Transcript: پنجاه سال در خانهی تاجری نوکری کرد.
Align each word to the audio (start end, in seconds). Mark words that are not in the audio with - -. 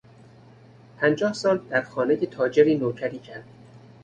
پنجاه 0.97 1.33
سال 1.33 1.57
در 1.69 1.81
خانهی 1.81 2.25
تاجری 2.27 2.77
نوکری 2.77 3.19
کرد. 3.19 3.43